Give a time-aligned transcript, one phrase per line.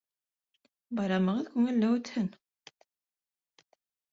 [0.99, 2.33] Байрамығыҙ күңелле үтһен!